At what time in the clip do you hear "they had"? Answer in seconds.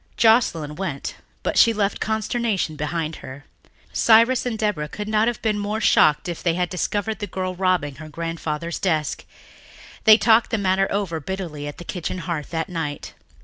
6.41-6.69